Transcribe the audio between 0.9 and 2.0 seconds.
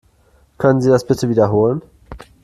bitte wiederholen?